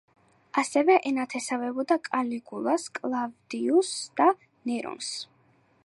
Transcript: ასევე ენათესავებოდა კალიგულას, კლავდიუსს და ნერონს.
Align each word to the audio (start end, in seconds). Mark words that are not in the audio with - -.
ასევე 0.59 0.95
ენათესავებოდა 1.09 1.97
კალიგულას, 2.07 2.87
კლავდიუსს 2.99 4.01
და 4.23 4.33
ნერონს. 4.71 5.13